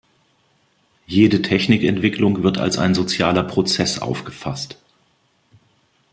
[1.05, 4.79] Jede Technikentwicklung wird als ein sozialer Prozess aufgefasst.